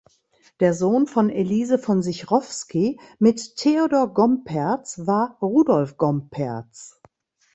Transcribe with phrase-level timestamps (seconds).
[0.61, 6.99] Der Sohn von Elise von Sichrovsky mit Theodor Gomperz war Rudolf Gomperz.